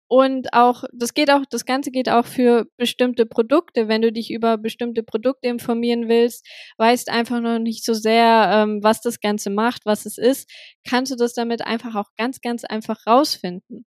Und 0.09 0.53
auch, 0.53 0.85
das 0.93 1.15
geht 1.15 1.31
auch, 1.33 1.43
das 1.51 1.65
Ganze 1.65 1.91
geht 1.91 2.09
auch 2.09 2.27
für 2.27 2.67
bestimmte 2.77 3.27
Produkte. 3.27 3.89
Wenn 3.89 4.03
du 4.03 4.13
dich 4.13 4.31
über 4.31 4.57
bestimmte 4.57 5.03
Produkte 5.03 5.49
informieren 5.49 6.09
willst, 6.09 6.47
weißt 6.79 7.11
einfach 7.11 7.41
noch 7.41 7.59
nicht 7.59 7.85
so 7.85 7.93
sehr, 7.93 8.49
ähm, 8.53 8.83
was 8.83 9.01
das 9.01 9.21
Ganze 9.21 9.51
macht, 9.51 9.85
was 9.85 10.07
es 10.07 10.17
ist, 10.17 10.49
kannst 10.89 11.11
du 11.13 11.17
das 11.17 11.35
damit 11.35 11.63
einfach 11.63 11.97
auch 11.97 12.11
ganz, 12.17 12.41
ganz 12.41 12.65
einfach 12.65 13.07
rausfinden. 13.07 13.85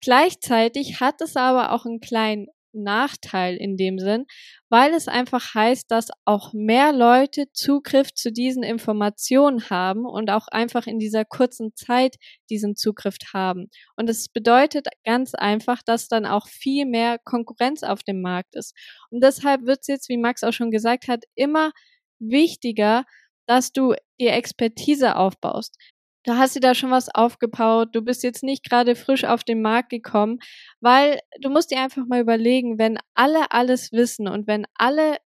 Gleichzeitig 0.00 1.00
hat 1.00 1.20
es 1.22 1.36
aber 1.36 1.72
auch 1.72 1.86
einen 1.86 2.00
kleinen 2.00 2.46
Nachteil 2.74 3.56
in 3.56 3.76
dem 3.76 3.98
Sinn, 3.98 4.26
weil 4.68 4.92
es 4.92 5.08
einfach 5.08 5.54
heißt, 5.54 5.90
dass 5.90 6.08
auch 6.24 6.52
mehr 6.52 6.92
Leute 6.92 7.46
Zugriff 7.52 8.12
zu 8.12 8.32
diesen 8.32 8.62
Informationen 8.62 9.70
haben 9.70 10.04
und 10.04 10.30
auch 10.30 10.48
einfach 10.48 10.86
in 10.86 10.98
dieser 10.98 11.24
kurzen 11.24 11.74
Zeit 11.74 12.16
diesen 12.50 12.76
Zugriff 12.76 13.16
haben. 13.32 13.70
Und 13.96 14.10
es 14.10 14.28
bedeutet 14.28 14.88
ganz 15.04 15.34
einfach, 15.34 15.82
dass 15.82 16.08
dann 16.08 16.26
auch 16.26 16.48
viel 16.48 16.86
mehr 16.86 17.18
Konkurrenz 17.24 17.82
auf 17.82 18.02
dem 18.02 18.20
Markt 18.20 18.56
ist. 18.56 18.74
Und 19.10 19.22
deshalb 19.22 19.66
wird 19.66 19.80
es 19.82 19.86
jetzt, 19.86 20.08
wie 20.08 20.18
Max 20.18 20.42
auch 20.42 20.52
schon 20.52 20.70
gesagt 20.70 21.08
hat, 21.08 21.24
immer 21.34 21.70
wichtiger, 22.18 23.04
dass 23.46 23.72
du 23.72 23.94
die 24.20 24.28
Expertise 24.28 25.16
aufbaust 25.16 25.76
da 26.24 26.38
hast 26.38 26.56
du 26.56 26.60
da 26.60 26.74
schon 26.74 26.90
was 26.90 27.14
aufgebaut, 27.14 27.90
du 27.92 28.02
bist 28.02 28.22
jetzt 28.22 28.42
nicht 28.42 28.68
gerade 28.68 28.96
frisch 28.96 29.24
auf 29.24 29.44
den 29.44 29.62
Markt 29.62 29.90
gekommen, 29.90 30.38
weil 30.80 31.20
du 31.40 31.50
musst 31.50 31.70
dir 31.70 31.80
einfach 31.80 32.06
mal 32.06 32.20
überlegen, 32.20 32.78
wenn 32.78 32.98
alle 33.14 33.50
alles 33.52 33.92
wissen 33.92 34.28
und 34.28 34.46
wenn 34.46 34.66
alle 34.74 35.18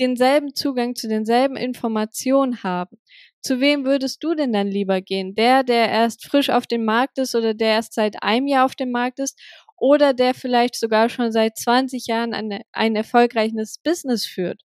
denselben 0.00 0.54
Zugang 0.54 0.94
zu 0.96 1.08
denselben 1.08 1.56
Informationen 1.56 2.62
haben, 2.62 2.98
zu 3.42 3.60
wem 3.60 3.84
würdest 3.84 4.22
du 4.24 4.34
denn 4.34 4.52
dann 4.52 4.68
lieber 4.68 5.00
gehen? 5.00 5.34
Der, 5.34 5.62
der 5.62 5.88
erst 5.90 6.26
frisch 6.26 6.50
auf 6.50 6.66
dem 6.66 6.84
Markt 6.84 7.18
ist 7.18 7.34
oder 7.34 7.54
der 7.54 7.68
erst 7.74 7.94
seit 7.94 8.22
einem 8.22 8.46
Jahr 8.46 8.64
auf 8.66 8.74
dem 8.74 8.90
Markt 8.90 9.18
ist 9.20 9.38
oder 9.78 10.14
der 10.14 10.34
vielleicht 10.34 10.76
sogar 10.76 11.08
schon 11.08 11.32
seit 11.32 11.56
20 11.58 12.06
Jahren 12.06 12.34
ein, 12.34 12.62
ein 12.72 12.96
erfolgreiches 12.96 13.78
Business 13.82 14.26
führt? 14.26 14.62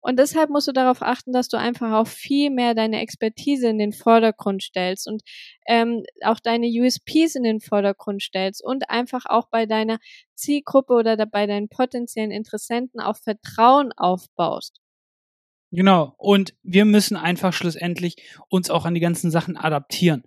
Und 0.00 0.18
deshalb 0.18 0.50
musst 0.50 0.68
du 0.68 0.72
darauf 0.72 1.02
achten, 1.02 1.32
dass 1.32 1.48
du 1.48 1.56
einfach 1.56 1.92
auch 1.92 2.06
viel 2.06 2.50
mehr 2.50 2.74
deine 2.74 3.00
Expertise 3.00 3.68
in 3.68 3.78
den 3.78 3.92
Vordergrund 3.92 4.62
stellst 4.62 5.08
und 5.08 5.22
ähm, 5.66 6.04
auch 6.22 6.38
deine 6.40 6.66
USPs 6.66 7.34
in 7.34 7.42
den 7.42 7.60
Vordergrund 7.60 8.22
stellst 8.22 8.62
und 8.64 8.88
einfach 8.88 9.26
auch 9.26 9.48
bei 9.50 9.66
deiner 9.66 9.98
Zielgruppe 10.34 10.94
oder 10.94 11.16
bei 11.26 11.46
deinen 11.46 11.68
potenziellen 11.68 12.30
Interessenten 12.30 13.00
auch 13.00 13.16
Vertrauen 13.16 13.92
aufbaust. 13.96 14.80
Genau. 15.72 16.14
Und 16.16 16.54
wir 16.62 16.84
müssen 16.84 17.16
einfach 17.16 17.52
schlussendlich 17.52 18.16
uns 18.48 18.70
auch 18.70 18.84
an 18.84 18.94
die 18.94 19.00
ganzen 19.00 19.30
Sachen 19.30 19.56
adaptieren. 19.56 20.22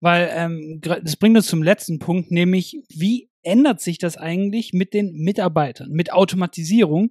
Weil 0.00 0.30
ähm, 0.32 0.80
das 0.80 1.16
bringt 1.16 1.36
uns 1.36 1.46
zum 1.46 1.62
letzten 1.62 1.98
Punkt, 1.98 2.30
nämlich 2.30 2.80
wie 2.88 3.28
ändert 3.42 3.80
sich 3.80 3.98
das 3.98 4.16
eigentlich 4.16 4.72
mit 4.72 4.94
den 4.94 5.12
Mitarbeitern, 5.14 5.90
mit 5.90 6.12
Automatisierung? 6.12 7.10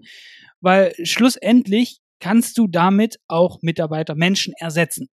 Weil 0.61 0.93
schlussendlich 1.03 1.99
kannst 2.23 2.57
du 2.57 2.67
damit 2.67 3.17
auch 3.27 3.61
Mitarbeiter, 3.61 4.15
Menschen 4.15 4.53
ersetzen. 4.57 5.09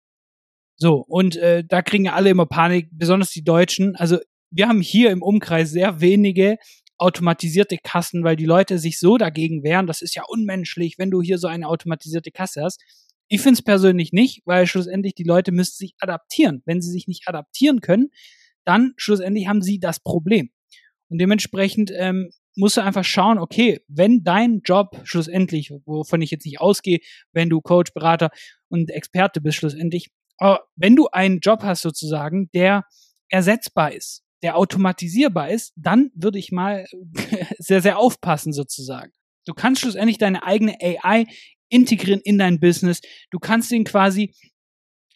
So, 0.77 1.05
und 1.09 1.35
äh, 1.35 1.65
da 1.67 1.83
kriegen 1.83 2.09
alle 2.09 2.31
immer 2.31 2.47
Panik, 2.47 2.89
besonders 2.93 3.31
die 3.31 3.43
Deutschen. 3.43 3.97
Also 3.97 4.19
wir 4.53 4.69
haben 4.69 4.81
hier 4.81 5.11
im 5.11 5.21
Umkreis 5.21 5.71
sehr 5.71 6.01
wenige 6.01 6.57
automatisierte 6.99 7.79
Kassen, 7.83 8.23
weil 8.23 8.37
die 8.37 8.45
Leute 8.45 8.79
sich 8.79 9.01
so 9.01 9.19
dagegen 9.19 9.65
wehren, 9.65 9.89
das 9.89 10.03
ist 10.03 10.15
ja 10.15 10.23
unmenschlich, 10.29 10.99
wenn 10.99 11.11
du 11.11 11.21
hier 11.21 11.39
so 11.39 11.49
eine 11.49 11.67
automatisierte 11.67 12.31
Kasse 12.31 12.63
hast. 12.63 12.81
Ich 13.27 13.41
finde 13.41 13.55
es 13.55 13.63
persönlich 13.63 14.13
nicht, 14.13 14.43
weil 14.45 14.69
schlussendlich 14.69 15.17
die 15.17 15.25
Leute 15.25 15.51
müssen 15.51 15.75
sich 15.75 15.95
adaptieren. 15.99 16.63
Wenn 16.65 16.81
sie 16.81 16.93
sich 16.93 17.09
nicht 17.09 17.27
adaptieren 17.27 17.81
können, 17.81 18.11
dann 18.65 18.93
schlussendlich 18.97 19.49
haben 19.49 19.63
sie 19.63 19.81
das 19.81 19.99
Problem. 19.99 20.51
Und 21.09 21.21
dementsprechend 21.21 21.91
ähm, 21.93 22.31
musst 22.57 22.77
du 22.77 22.83
einfach 22.83 23.05
schauen, 23.05 23.39
okay, 23.39 23.81
wenn 23.89 24.23
dein 24.25 24.61
Job 24.65 25.01
schlussendlich, 25.05 25.73
wovon 25.85 26.23
ich 26.23 26.31
jetzt 26.31 26.45
nicht 26.45 26.61
ausgehe, 26.61 26.99
wenn 27.33 27.49
du 27.49 27.61
Coach, 27.61 27.93
Berater 27.93 28.31
und 28.69 28.91
Experte 28.91 29.41
bist 29.41 29.59
schlussendlich, 29.59 30.11
aber 30.39 30.65
wenn 30.75 30.97
du 30.97 31.09
einen 31.09 31.41
Job 31.41 31.63
hast 31.63 31.83
sozusagen, 31.83 32.51
der 32.55 32.85
ersetzbar 33.29 33.93
ist, 33.93 34.23
der 34.43 34.57
automatisierbar 34.57 35.51
ist, 35.51 35.73
dann 35.77 36.11
würde 36.15 36.39
ich 36.39 36.51
mal 36.51 36.87
sehr, 37.59 37.83
sehr 37.83 37.99
aufpassen 37.99 38.53
sozusagen. 38.53 39.13
Du 39.47 39.55
kannst 39.55 39.83
schlussendlich 39.83 40.19
deine 40.19 40.43
eigene 40.43 40.77
AI 40.81 41.27
integrieren 41.69 42.21
in 42.25 42.39
dein 42.39 42.59
Business. 42.59 43.01
Du 43.31 43.39
kannst 43.39 43.71
den 43.71 43.85
quasi 43.85 44.35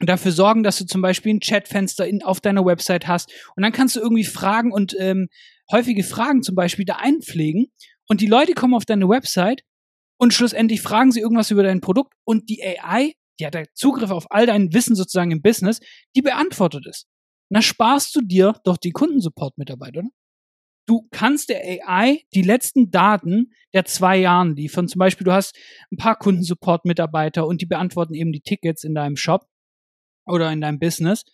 dafür 0.00 0.32
sorgen, 0.32 0.62
dass 0.62 0.78
du 0.78 0.86
zum 0.86 1.02
Beispiel 1.02 1.34
ein 1.34 1.40
Chatfenster 1.40 2.06
in, 2.06 2.22
auf 2.22 2.40
deiner 2.40 2.64
Website 2.64 3.06
hast 3.06 3.32
und 3.56 3.62
dann 3.62 3.72
kannst 3.72 3.96
du 3.96 4.00
irgendwie 4.00 4.24
Fragen 4.24 4.72
und 4.72 4.94
ähm, 4.98 5.28
häufige 5.70 6.04
Fragen 6.04 6.42
zum 6.42 6.54
Beispiel 6.54 6.84
da 6.84 6.96
einpflegen 6.96 7.72
und 8.08 8.20
die 8.20 8.26
Leute 8.26 8.54
kommen 8.54 8.74
auf 8.74 8.84
deine 8.84 9.08
Website 9.08 9.62
und 10.18 10.34
schlussendlich 10.34 10.80
fragen 10.80 11.12
sie 11.12 11.20
irgendwas 11.20 11.50
über 11.50 11.62
dein 11.62 11.80
Produkt 11.80 12.14
und 12.24 12.48
die 12.48 12.62
AI, 12.62 13.14
die 13.40 13.46
hat 13.46 13.56
Zugriff 13.74 14.10
auf 14.10 14.30
all 14.30 14.46
dein 14.46 14.72
Wissen 14.72 14.94
sozusagen 14.94 15.30
im 15.30 15.42
Business, 15.42 15.80
die 16.14 16.22
beantwortet 16.22 16.86
es. 16.86 17.06
Na 17.50 17.62
sparst 17.62 18.14
du 18.14 18.20
dir 18.20 18.60
doch 18.64 18.76
die 18.76 18.92
Kundensupport-Mitarbeiter, 18.92 20.00
oder? 20.00 20.08
Du 20.86 21.08
kannst 21.10 21.48
der 21.48 21.62
AI 21.64 22.24
die 22.34 22.42
letzten 22.42 22.90
Daten 22.90 23.52
der 23.72 23.86
zwei 23.86 24.18
Jahren 24.18 24.54
liefern. 24.54 24.86
Zum 24.86 24.98
Beispiel, 24.98 25.24
du 25.24 25.32
hast 25.32 25.56
ein 25.90 25.96
paar 25.96 26.16
Kundensupport-Mitarbeiter 26.16 27.46
und 27.46 27.62
die 27.62 27.66
beantworten 27.66 28.14
eben 28.14 28.32
die 28.32 28.42
Tickets 28.42 28.84
in 28.84 28.94
deinem 28.94 29.16
Shop 29.16 29.46
oder 30.26 30.52
in 30.52 30.60
deinem 30.60 30.78
Business 30.78 31.24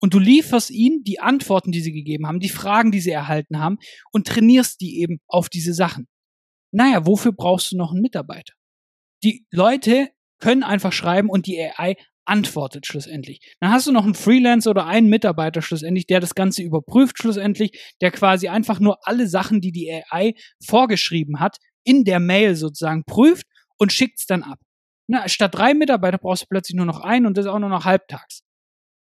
und 0.00 0.14
du 0.14 0.18
lieferst 0.18 0.70
ihnen 0.70 1.04
die 1.04 1.20
Antworten, 1.20 1.72
die 1.72 1.80
sie 1.80 1.92
gegeben 1.92 2.26
haben, 2.26 2.40
die 2.40 2.48
Fragen, 2.48 2.90
die 2.90 3.00
sie 3.00 3.10
erhalten 3.10 3.58
haben 3.58 3.78
und 4.12 4.26
trainierst 4.26 4.80
die 4.80 5.00
eben 5.00 5.20
auf 5.28 5.48
diese 5.48 5.74
Sachen. 5.74 6.08
Naja, 6.72 7.06
wofür 7.06 7.32
brauchst 7.32 7.72
du 7.72 7.76
noch 7.76 7.92
einen 7.92 8.02
Mitarbeiter? 8.02 8.54
Die 9.22 9.46
Leute 9.50 10.08
können 10.38 10.62
einfach 10.62 10.92
schreiben 10.92 11.28
und 11.28 11.46
die 11.46 11.60
AI 11.60 11.96
antwortet 12.24 12.86
schlussendlich. 12.86 13.40
Dann 13.60 13.72
hast 13.72 13.86
du 13.86 13.92
noch 13.92 14.04
einen 14.04 14.14
Freelancer 14.14 14.70
oder 14.70 14.86
einen 14.86 15.08
Mitarbeiter 15.08 15.62
schlussendlich, 15.62 16.06
der 16.06 16.20
das 16.20 16.34
Ganze 16.34 16.62
überprüft 16.62 17.18
schlussendlich, 17.18 17.94
der 18.00 18.10
quasi 18.12 18.48
einfach 18.48 18.78
nur 18.78 18.98
alle 19.06 19.26
Sachen, 19.26 19.60
die 19.60 19.72
die 19.72 19.90
AI 19.90 20.34
vorgeschrieben 20.64 21.40
hat, 21.40 21.58
in 21.84 22.04
der 22.04 22.20
Mail 22.20 22.54
sozusagen 22.54 23.04
prüft 23.04 23.46
und 23.78 23.92
schickt's 23.92 24.26
dann 24.26 24.42
ab. 24.42 24.58
Na, 25.08 25.28
statt 25.28 25.54
drei 25.54 25.74
Mitarbeiter 25.74 26.18
brauchst 26.18 26.44
du 26.44 26.46
plötzlich 26.48 26.76
nur 26.76 26.86
noch 26.86 27.00
einen 27.00 27.26
und 27.26 27.36
das 27.36 27.46
auch 27.46 27.58
nur 27.58 27.68
noch 27.68 27.84
halbtags. 27.84 28.42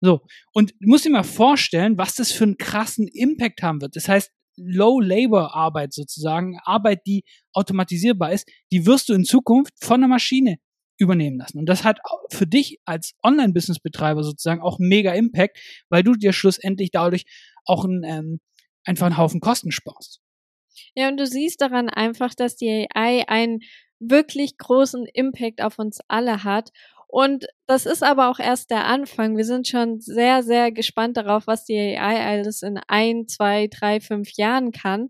So. 0.01 0.21
Und 0.53 0.71
du 0.79 0.87
musst 0.87 1.05
dir 1.05 1.11
mal 1.11 1.23
vorstellen, 1.23 1.97
was 1.97 2.15
das 2.15 2.31
für 2.31 2.43
einen 2.43 2.57
krassen 2.57 3.07
Impact 3.07 3.61
haben 3.61 3.81
wird. 3.81 3.95
Das 3.95 4.07
heißt, 4.07 4.31
Low-Labor-Arbeit 4.57 5.93
sozusagen, 5.93 6.59
Arbeit, 6.63 7.01
die 7.05 7.23
automatisierbar 7.53 8.33
ist, 8.33 8.49
die 8.71 8.85
wirst 8.85 9.09
du 9.09 9.13
in 9.13 9.23
Zukunft 9.23 9.73
von 9.79 10.01
einer 10.01 10.07
Maschine 10.07 10.57
übernehmen 10.97 11.37
lassen. 11.37 11.57
Und 11.57 11.67
das 11.67 11.83
hat 11.83 11.99
für 12.29 12.45
dich 12.45 12.79
als 12.85 13.13
Online-Business-Betreiber 13.23 14.23
sozusagen 14.23 14.61
auch 14.61 14.77
mega 14.79 15.13
Impact, 15.13 15.57
weil 15.89 16.03
du 16.03 16.13
dir 16.13 16.33
schlussendlich 16.33 16.91
dadurch 16.91 17.23
auch 17.65 17.85
einen, 17.85 18.03
ähm, 18.03 18.39
einfach 18.85 19.07
einen 19.07 19.17
Haufen 19.17 19.39
Kosten 19.39 19.71
sparst. 19.71 20.21
Ja, 20.95 21.09
und 21.09 21.17
du 21.17 21.25
siehst 21.25 21.61
daran 21.61 21.89
einfach, 21.89 22.35
dass 22.35 22.55
die 22.55 22.87
AI 22.93 23.27
einen 23.27 23.59
wirklich 23.99 24.57
großen 24.57 25.05
Impact 25.13 25.61
auf 25.61 25.79
uns 25.79 25.99
alle 26.07 26.43
hat. 26.43 26.69
Und 27.11 27.45
das 27.67 27.85
ist 27.85 28.03
aber 28.03 28.29
auch 28.29 28.39
erst 28.39 28.71
der 28.71 28.85
Anfang. 28.85 29.35
Wir 29.35 29.43
sind 29.43 29.67
schon 29.67 29.99
sehr, 29.99 30.43
sehr 30.43 30.71
gespannt 30.71 31.17
darauf, 31.17 31.45
was 31.45 31.65
die 31.65 31.77
AI 31.77 32.39
alles 32.39 32.61
in 32.61 32.79
ein, 32.87 33.27
zwei, 33.27 33.67
drei, 33.67 33.99
fünf 33.99 34.31
Jahren 34.37 34.71
kann. 34.71 35.09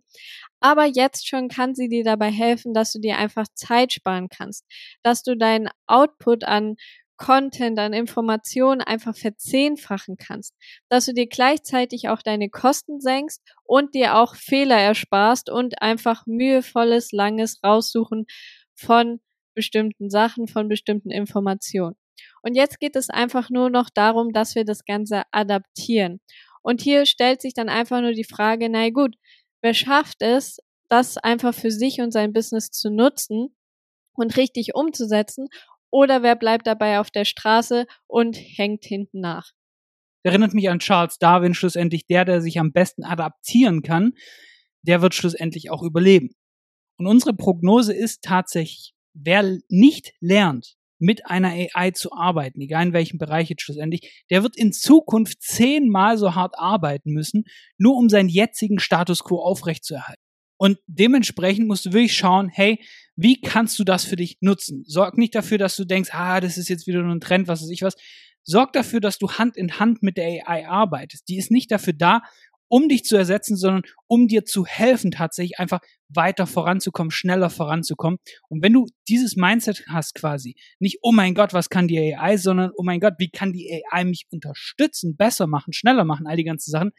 Aber 0.60 0.86
jetzt 0.86 1.27
schon 1.27 1.48
kann 1.48 1.75
sie 1.75 1.89
dir 1.89 2.03
dabei 2.03 2.31
helfen, 2.31 2.74
dass 2.74 2.91
du 2.91 3.00
dir 3.00 3.20
einfach 3.20 3.46
Zeit 3.53 3.93
sparen 3.93 4.29
kannst, 4.29 4.65
dass 5.03 5.22
du 5.22 5.38
deinen 5.38 5.70
Output 5.86 6.43
an 6.43 6.75
Content, 7.17 7.77
an 7.77 7.93
Informationen 7.93 8.81
einfach 8.81 9.15
verzehnfachen 9.15 10.17
kannst, 10.17 10.55
dass 10.89 11.05
du 11.05 11.13
dir 11.13 11.27
gleichzeitig 11.27 12.10
auch 12.10 12.24
deine 12.24 12.50
Kosten 12.50 13.00
senkst 13.00 13.43
und 13.63 13.93
dir 13.93 14.17
auch 14.17 14.34
Fehler 14.34 14.79
ersparst 14.79 15.51
und 15.51 15.84
einfach 15.84 16.24
mühevolles, 16.25 17.12
langes 17.12 17.63
Raussuchen 17.63 18.25
von 18.74 19.20
bestimmten 19.53 20.10
Sachen, 20.10 20.48
von 20.48 20.67
bestimmten 20.67 21.12
Informationen. 21.12 21.96
Und 22.43 22.55
jetzt 22.55 22.79
geht 22.79 22.96
es 22.96 23.10
einfach 23.10 23.50
nur 23.50 23.70
noch 23.70 23.89
darum, 23.89 24.31
dass 24.31 24.55
wir 24.55 24.65
das 24.65 24.86
Ganze 24.86 25.24
adaptieren. 25.31 26.20
Und 26.63 26.81
hier 26.81 27.05
stellt 27.05 27.41
sich 27.41 27.53
dann 27.53 27.70
einfach 27.70 28.01
nur 28.01 28.13
die 28.13 28.24
Frage, 28.24 28.70
na 28.70 28.89
gut, 28.89 29.15
wer 29.62 29.74
schafft 29.74 30.22
es, 30.22 30.60
das 30.89 31.17
einfach 31.17 31.53
für 31.53 31.72
sich 31.72 32.01
und 32.01 32.12
sein 32.12 32.34
Business 32.34 32.70
zu 32.70 32.89
nutzen 32.89 33.55
und 34.13 34.38
richtig 34.38 34.75
umzusetzen 34.75 35.48
oder 35.91 36.24
wer 36.24 36.36
bleibt 36.36 36.67
dabei 36.67 37.00
auf 37.00 37.12
der 37.12 37.25
Straße 37.25 37.86
und 38.08 38.36
hängt 38.36 38.86
hinten 38.86 39.22
nach. 39.22 39.51
Erinnert 40.24 40.53
mich 40.53 40.70
an 40.70 40.79
Charles 40.79 41.17
Darwin 41.17 41.53
schlussendlich, 41.53 42.05
der, 42.08 42.25
der 42.25 42.41
sich 42.41 42.60
am 42.60 42.72
besten 42.72 43.03
adaptieren 43.03 43.81
kann, 43.81 44.13
der 44.84 45.01
wird 45.01 45.15
schlussendlich 45.15 45.72
auch 45.72 45.84
überleben. 45.84 46.36
Und 46.98 47.08
unsere 47.08 47.34
Prognose 47.34 47.93
ist 47.93 48.22
tatsächlich, 48.24 48.93
wer 49.13 49.60
nicht 49.70 50.13
lernt, 50.20 50.75
mit 51.01 51.25
einer 51.25 51.50
AI 51.50 51.91
zu 51.91 52.13
arbeiten, 52.13 52.62
egal 52.62 52.88
in 52.88 52.94
welchem 52.94 53.18
Bereich 53.18 53.50
jetzt 53.50 53.63
schlussendlich, 53.63 54.24
der 54.30 54.44
wird 54.44 54.56
in 54.56 54.72
Zukunft 54.72 55.41
zehnmal 55.41 56.18
so 56.18 56.36
hart 56.36 56.53
arbeiten 56.58 57.12
müssen, 57.12 57.46
nur 57.77 57.98
um 57.98 58.08
seinen 58.08 58.30
jetzigen 58.30 58.80
Status 58.80 59.24
quo 59.24 59.39
aufrechtzuerhalten. 59.39 60.22
Und 60.58 60.77
dementsprechend 60.86 61.68
musst 61.68 61.88
du 61.88 61.91
wirklich 61.91 62.15
schauen, 62.15 62.50
hey, 62.50 62.80
wie 63.15 63.41
kannst 63.41 63.80
du 63.80 63.84
das 63.84 64.06
für 64.06 64.15
dich 64.15 64.38
nutzen? 64.41 64.84
Sorg 64.86 65.18
nicht 65.18 65.34
dafür, 65.34 65.58
dass 65.58 65.75
du 65.75 65.86
denkst, 65.86 66.12
ah, 66.13 66.39
das 66.39 66.60
ist 66.60 66.70
jetzt 66.70 66.86
wieder 66.86 67.01
nur 67.01 67.15
ein 67.15 67.20
Trend, 67.20 67.48
was 67.48 67.63
weiß 67.63 67.72
ich 67.72 67.82
was. 67.82 67.96
Sorg 68.44 68.72
dafür, 68.74 69.00
dass 69.00 69.18
du 69.18 69.32
Hand 69.32 69.58
in 69.58 69.80
Hand 69.80 70.03
mit 70.03 70.18
der 70.18 70.48
AI 70.48 70.68
arbeitest. 70.68 71.27
Die 71.30 71.38
ist 71.38 71.50
nicht 71.50 71.72
dafür 71.72 71.94
da, 71.94 72.22
um 72.72 72.88
dich 72.88 73.04
zu 73.04 73.18
ersetzen, 73.18 73.58
sondern 73.58 73.84
um 74.08 74.30
dir 74.30 74.46
zu 74.46 74.66
helfen, 74.66 75.12
tatsächlich 75.12 75.60
einfach 75.60 75.82
weiter 76.08 76.48
voranzukommen, 76.48 77.12
schneller 77.12 77.50
voranzukommen. 77.50 78.18
Und 78.48 78.63
wenn 78.63 78.72
du 78.72 78.88
dieses 79.10 79.36
Mindset 79.36 79.84
hast 79.90 80.16
quasi, 80.16 80.56
nicht, 80.80 81.00
oh 81.01 81.12
mein 81.12 81.36
Gott, 81.36 81.54
was 81.54 81.70
kann 81.70 81.90
die 81.90 82.16
AI, 82.16 82.38
sondern, 82.38 82.72
oh 82.78 82.84
mein 82.84 83.01
Gott, 83.01 83.16
wie 83.18 83.30
kann 83.30 83.51
die 83.51 83.84
AI 83.92 84.06
mich 84.06 84.25
unterstützen, 84.32 85.18
besser 85.18 85.48
machen, 85.48 85.74
schneller 85.74 86.06
machen, 86.06 86.28
all 86.28 86.38
die 86.38 86.46
ganzen 86.46 86.72
Sachen, 86.72 86.92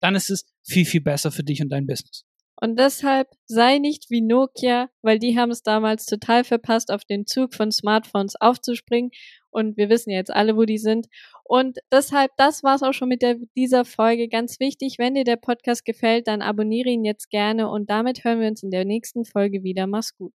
dann 0.00 0.14
ist 0.14 0.28
es 0.28 0.44
viel, 0.62 0.84
viel 0.84 1.00
besser 1.00 1.32
für 1.32 1.44
dich 1.44 1.62
und 1.62 1.70
dein 1.70 1.86
Business. 1.86 2.26
Und 2.60 2.78
deshalb 2.78 3.28
sei 3.46 3.78
nicht 3.78 4.10
wie 4.10 4.20
Nokia, 4.20 4.88
weil 5.00 5.18
die 5.18 5.38
haben 5.38 5.50
es 5.50 5.62
damals 5.62 6.04
total 6.04 6.44
verpasst, 6.44 6.90
auf 6.90 7.04
den 7.04 7.26
Zug 7.26 7.54
von 7.54 7.72
Smartphones 7.72 8.34
aufzuspringen. 8.38 9.10
Und 9.56 9.78
wir 9.78 9.88
wissen 9.88 10.10
jetzt 10.10 10.30
alle, 10.30 10.54
wo 10.56 10.64
die 10.64 10.76
sind. 10.76 11.06
Und 11.42 11.78
deshalb, 11.90 12.30
das 12.36 12.62
war's 12.62 12.82
auch 12.82 12.92
schon 12.92 13.08
mit 13.08 13.22
der, 13.22 13.36
dieser 13.56 13.86
Folge. 13.86 14.28
Ganz 14.28 14.60
wichtig, 14.60 14.98
wenn 14.98 15.14
dir 15.14 15.24
der 15.24 15.36
Podcast 15.36 15.86
gefällt, 15.86 16.28
dann 16.28 16.42
abonniere 16.42 16.90
ihn 16.90 17.04
jetzt 17.04 17.30
gerne 17.30 17.70
und 17.70 17.88
damit 17.88 18.22
hören 18.22 18.40
wir 18.40 18.48
uns 18.48 18.62
in 18.62 18.70
der 18.70 18.84
nächsten 18.84 19.24
Folge 19.24 19.62
wieder. 19.62 19.86
Mach's 19.86 20.14
gut. 20.16 20.36